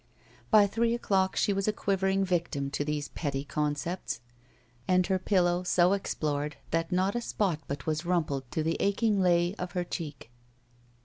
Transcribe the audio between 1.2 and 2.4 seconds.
she was a quivering